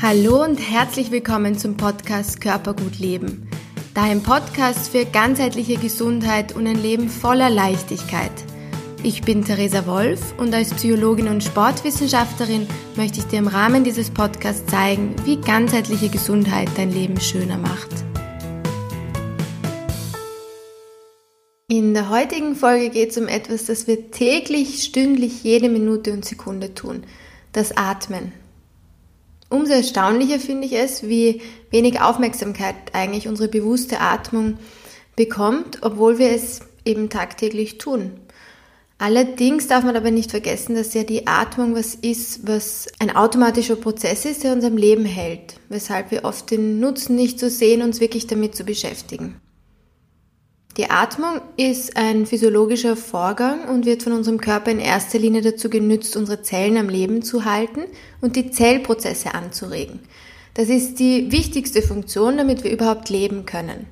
[0.00, 3.48] Hallo und herzlich willkommen zum Podcast Körpergut Leben.
[3.94, 8.30] Dein Podcast für ganzheitliche Gesundheit und ein Leben voller Leichtigkeit.
[9.02, 14.08] Ich bin Theresa Wolf und als Psychologin und Sportwissenschaftlerin möchte ich dir im Rahmen dieses
[14.08, 17.90] Podcasts zeigen, wie ganzheitliche Gesundheit dein Leben schöner macht.
[21.66, 26.24] In der heutigen Folge geht es um etwas, das wir täglich, stündlich, jede Minute und
[26.24, 27.02] Sekunde tun.
[27.50, 28.32] Das Atmen.
[29.50, 34.58] Umso erstaunlicher finde ich es, wie wenig Aufmerksamkeit eigentlich unsere bewusste Atmung
[35.16, 38.12] bekommt, obwohl wir es eben tagtäglich tun.
[38.98, 43.76] Allerdings darf man aber nicht vergessen, dass ja die Atmung was ist, was ein automatischer
[43.76, 47.82] Prozess ist, der uns am Leben hält, weshalb wir oft den Nutzen nicht so sehen,
[47.82, 49.40] uns wirklich damit zu beschäftigen.
[50.78, 55.68] Die Atmung ist ein physiologischer Vorgang und wird von unserem Körper in erster Linie dazu
[55.68, 57.82] genützt, unsere Zellen am Leben zu halten
[58.20, 59.98] und die Zellprozesse anzuregen.
[60.54, 63.86] Das ist die wichtigste Funktion, damit wir überhaupt leben können.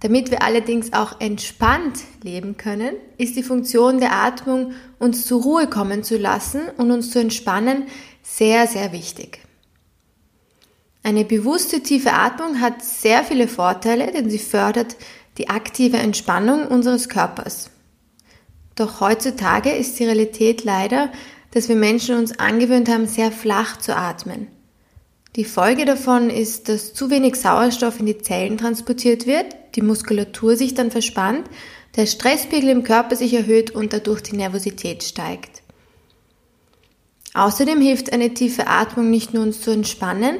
[0.00, 5.68] Damit wir allerdings auch entspannt leben können, ist die Funktion der Atmung, uns zur Ruhe
[5.68, 7.84] kommen zu lassen und uns zu entspannen,
[8.24, 9.38] sehr, sehr wichtig.
[11.04, 14.96] Eine bewusste tiefe Atmung hat sehr viele Vorteile, denn sie fördert
[15.38, 17.70] die aktive Entspannung unseres Körpers.
[18.74, 21.10] Doch heutzutage ist die Realität leider,
[21.52, 24.48] dass wir Menschen uns angewöhnt haben, sehr flach zu atmen.
[25.36, 30.56] Die Folge davon ist, dass zu wenig Sauerstoff in die Zellen transportiert wird, die Muskulatur
[30.56, 31.48] sich dann verspannt,
[31.96, 35.62] der Stresspegel im Körper sich erhöht und dadurch die Nervosität steigt.
[37.34, 40.36] Außerdem hilft eine tiefe Atmung nicht nur uns zu entspannen,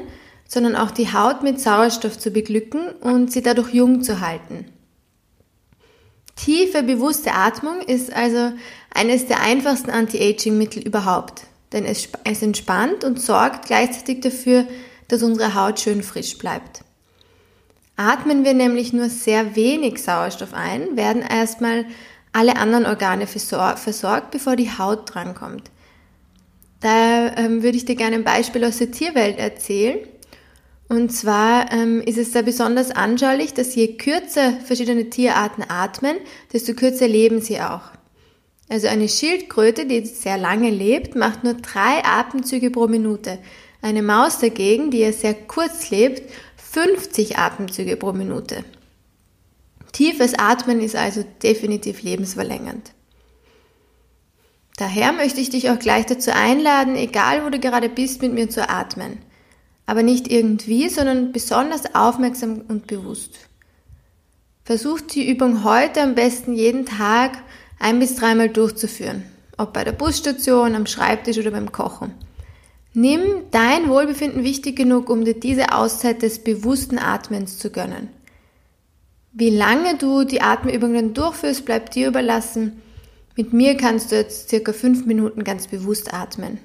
[0.47, 4.65] sondern auch die Haut mit Sauerstoff zu beglücken und sie dadurch jung zu halten.
[6.35, 8.53] Tiefe, bewusste Atmung ist also
[8.93, 14.65] eines der einfachsten Anti-Aging-Mittel überhaupt, denn es, es entspannt und sorgt gleichzeitig dafür,
[15.07, 16.83] dass unsere Haut schön frisch bleibt.
[17.95, 21.85] Atmen wir nämlich nur sehr wenig Sauerstoff ein, werden erstmal
[22.31, 25.69] alle anderen Organe versorgt, bevor die Haut drankommt.
[26.79, 29.99] Da ähm, würde ich dir gerne ein Beispiel aus der Tierwelt erzählen.
[30.89, 36.17] Und zwar ähm, ist es da besonders anschaulich, dass je kürzer verschiedene Tierarten atmen,
[36.51, 37.81] desto kürzer leben sie auch.
[38.69, 43.39] Also eine Schildkröte, die sehr lange lebt, macht nur drei Atemzüge pro Minute.
[43.81, 48.63] Eine Maus dagegen, die ja sehr kurz lebt, 50 Atemzüge pro Minute.
[49.91, 52.91] Tiefes Atmen ist also definitiv lebensverlängernd.
[54.77, 58.49] Daher möchte ich dich auch gleich dazu einladen, egal wo du gerade bist, mit mir
[58.49, 59.19] zu atmen
[59.85, 63.39] aber nicht irgendwie, sondern besonders aufmerksam und bewusst.
[64.63, 67.37] Versucht die Übung heute am besten jeden Tag
[67.79, 69.23] ein bis dreimal durchzuführen,
[69.57, 72.13] ob bei der Busstation, am Schreibtisch oder beim Kochen.
[72.93, 73.21] Nimm
[73.51, 78.09] dein Wohlbefinden wichtig genug, um dir diese Auszeit des bewussten Atmens zu gönnen.
[79.33, 82.81] Wie lange du die Atemübungen durchführst, bleibt dir überlassen.
[83.35, 86.59] Mit mir kannst du jetzt circa fünf Minuten ganz bewusst atmen.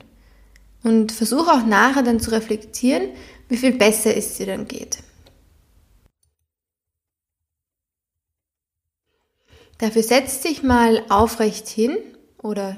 [0.82, 3.08] Und versuche auch nachher dann zu reflektieren,
[3.48, 4.98] wie viel besser es dir dann geht.
[9.78, 11.96] Dafür setz dich mal aufrecht hin
[12.42, 12.76] oder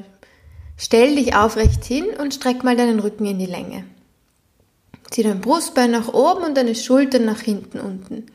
[0.76, 3.84] stell dich aufrecht hin und streck mal deinen Rücken in die Länge.
[5.10, 8.26] Zieh dein Brustbein nach oben und deine Schultern nach hinten unten.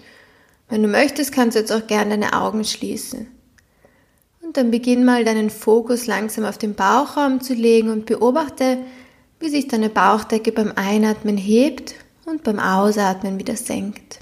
[0.68, 3.28] Wenn du möchtest, kannst du jetzt auch gerne deine Augen schließen.
[4.42, 8.80] Und dann beginn mal deinen Fokus langsam auf den Bauchraum zu legen und beobachte,
[9.40, 14.20] wie sich deine Bauchdecke beim Einatmen hebt und beim Ausatmen wieder senkt.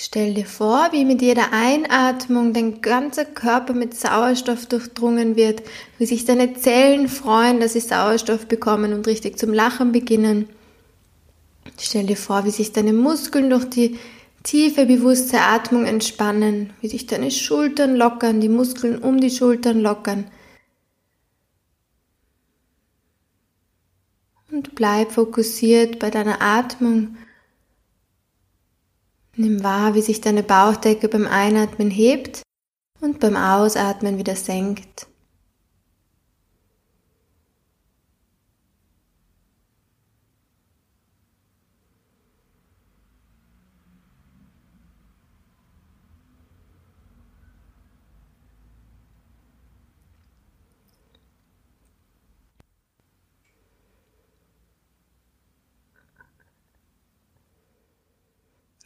[0.00, 5.62] Stell dir vor, wie mit jeder Einatmung dein ganzer Körper mit Sauerstoff durchdrungen wird,
[5.98, 10.48] wie sich deine Zellen freuen, dass sie Sauerstoff bekommen und richtig zum Lachen beginnen
[11.80, 13.98] Stell dir vor, wie sich deine Muskeln durch die
[14.42, 20.30] tiefe, bewusste Atmung entspannen, wie sich deine Schultern lockern, die Muskeln um die Schultern lockern.
[24.50, 27.16] Und bleib fokussiert bei deiner Atmung.
[29.36, 32.42] Nimm wahr, wie sich deine Bauchdecke beim Einatmen hebt
[33.00, 35.06] und beim Ausatmen wieder senkt.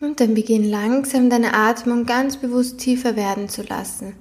[0.02, 4.14] Und dann beginn langsam deine Atmung ganz bewusst tiefer werden zu lassen.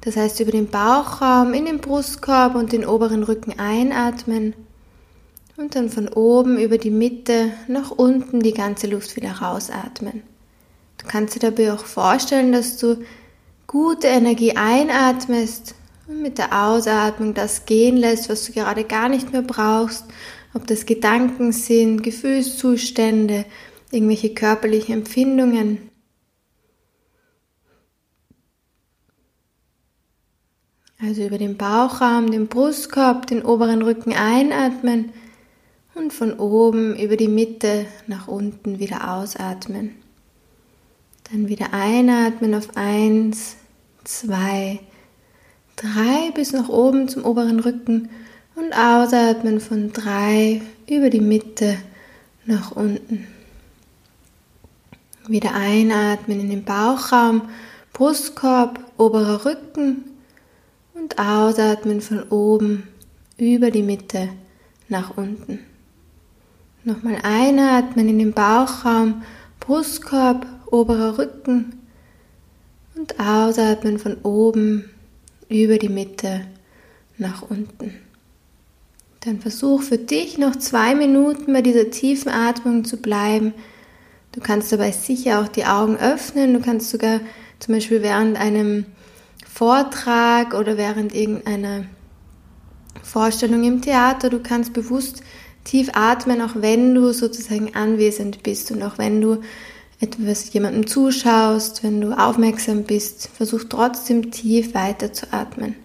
[0.00, 4.52] Das heißt, über den Bauchraum in den Brustkorb und den oberen Rücken einatmen
[5.56, 10.24] und dann von oben über die Mitte nach unten die ganze Luft wieder rausatmen.
[10.98, 13.04] Du kannst dir dabei auch vorstellen, dass du
[13.68, 15.76] gute Energie einatmest
[16.08, 20.04] und mit der Ausatmung das gehen lässt, was du gerade gar nicht mehr brauchst,
[20.52, 23.44] ob das Gedanken sind, Gefühlszustände,
[23.92, 25.78] irgendwelche körperlichen Empfindungen.
[30.98, 35.12] Also über den Bauchraum, den Brustkorb, den oberen Rücken einatmen
[35.94, 39.96] und von oben über die Mitte nach unten wieder ausatmen.
[41.30, 43.56] Dann wieder einatmen auf eins,
[44.04, 44.80] zwei,
[45.76, 48.08] drei bis nach oben zum oberen Rücken
[48.54, 51.78] und ausatmen von drei über die Mitte
[52.44, 53.26] nach unten.
[55.28, 57.42] Wieder einatmen in den Bauchraum,
[57.92, 60.04] Brustkorb, oberer Rücken
[60.94, 62.88] und ausatmen von oben
[63.38, 64.28] über die Mitte
[64.88, 65.60] nach unten.
[66.84, 69.22] Nochmal einatmen in den Bauchraum,
[69.60, 71.74] Brustkorb, oberer Rücken
[72.96, 74.90] und ausatmen von oben
[75.48, 76.42] über die Mitte
[77.18, 77.94] nach unten.
[79.20, 83.54] Dann versuch für dich noch zwei Minuten bei dieser tiefen Atmung zu bleiben.
[84.32, 86.54] Du kannst dabei sicher auch die Augen öffnen.
[86.54, 87.20] Du kannst sogar
[87.58, 88.86] zum Beispiel während einem
[89.46, 91.84] Vortrag oder während irgendeiner
[93.02, 95.22] Vorstellung im Theater, du kannst bewusst
[95.64, 99.42] tief atmen, auch wenn du sozusagen anwesend bist und auch wenn du
[100.00, 105.76] etwas jemandem zuschaust, wenn du aufmerksam bist, versuch trotzdem tief weiter zu atmen.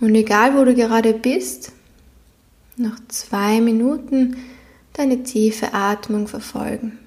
[0.00, 1.70] Und egal wo du gerade bist,
[2.76, 4.36] noch zwei Minuten
[4.94, 6.98] deine tiefe Atmung verfolgen.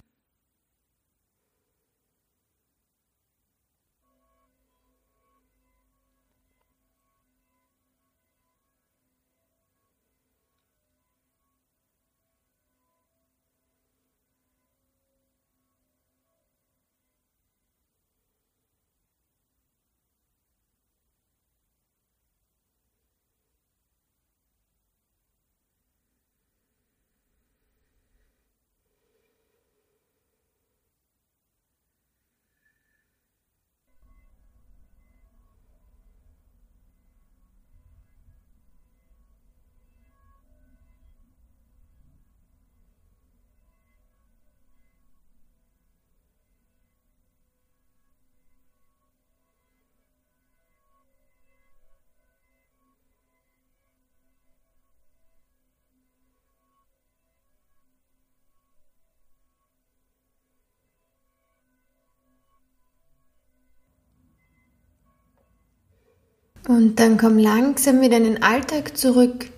[66.68, 69.52] Und dann komm langsam wieder in den Alltag zurück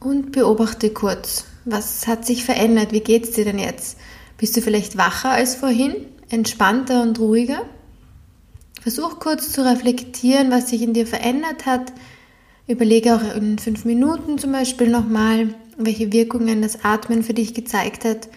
[0.00, 3.98] und beobachte kurz, was hat sich verändert, wie geht es dir denn jetzt?
[4.36, 5.94] Bist du vielleicht wacher als vorhin,
[6.28, 7.62] entspannter und ruhiger?
[8.82, 11.92] Versuch kurz zu reflektieren, was sich in dir verändert hat.
[12.68, 18.04] Überlege auch in fünf Minuten zum Beispiel nochmal, welche Wirkungen das Atmen für dich gezeigt
[18.04, 18.28] hat.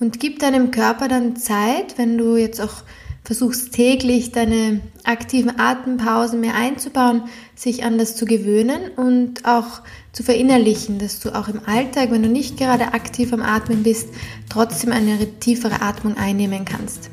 [0.00, 2.82] Und gib deinem Körper dann Zeit, wenn du jetzt auch
[3.24, 7.22] versuchst täglich deine aktiven Atempausen mehr einzubauen,
[7.54, 9.82] sich an das zu gewöhnen und auch
[10.12, 14.08] zu verinnerlichen, dass du auch im Alltag, wenn du nicht gerade aktiv am Atmen bist,
[14.48, 17.10] trotzdem eine tiefere Atmung einnehmen kannst.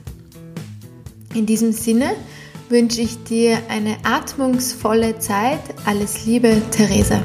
[1.33, 2.11] In diesem Sinne
[2.69, 5.59] wünsche ich dir eine atmungsvolle Zeit.
[5.85, 7.21] Alles Liebe, Theresa.